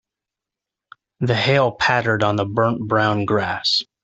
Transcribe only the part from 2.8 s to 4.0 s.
brown grass.